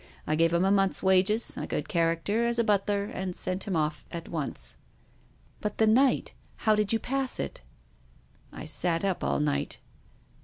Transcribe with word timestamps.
I 0.25 0.35
gave 0.35 0.51
him 0.51 0.65
a 0.65 0.71
month's 0.71 1.03
wages, 1.03 1.53
a 1.55 1.67
good 1.67 1.87
character 1.87 2.43
as 2.43 2.57
a 2.57 2.63
but 2.63 2.89
ler, 2.89 3.03
and 3.03 3.35
sent 3.35 3.65
him 3.65 3.75
off 3.75 4.03
at 4.09 4.27
once."" 4.27 4.75
But 5.61 5.77
the 5.77 5.85
night? 5.85 6.33
How 6.55 6.73
did 6.73 6.91
you 6.91 6.97
pass 6.97 7.39
it?"" 7.39 7.61
I 8.51 8.65
sat 8.65 9.05
up 9.05 9.23
all 9.23 9.39
night." 9.39 9.77